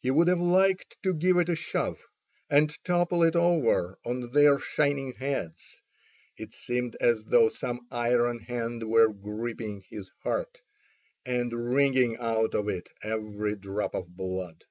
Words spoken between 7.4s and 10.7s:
some iron hand were gripping his heart,